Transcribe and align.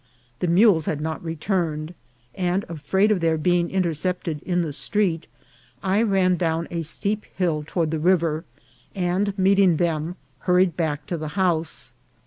75 0.39 0.39
The 0.49 0.55
mules 0.55 0.85
had 0.87 0.99
not 0.99 1.23
returned, 1.23 1.93
and, 2.33 2.65
afraid 2.67 3.11
of 3.11 3.19
their 3.19 3.37
being 3.37 3.69
intercepted 3.69 4.41
in 4.41 4.63
the 4.63 4.73
street, 4.73 5.27
I 5.83 6.01
ran 6.01 6.37
down 6.37 6.67
a 6.71 6.81
steep 6.81 7.23
hill 7.35 7.63
toward 7.63 7.91
the 7.91 7.99
river, 7.99 8.43
and 8.95 9.37
meeting 9.37 9.77
them, 9.77 10.15
hurried 10.49 10.75
back 10.75 11.05
to 11.05 11.17
the 11.19 11.27
house. 11.37 11.93